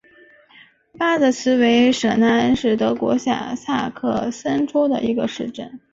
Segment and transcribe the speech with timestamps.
[0.97, 5.79] 巴德茨维舍纳恩是德国下萨克森州的一个市镇。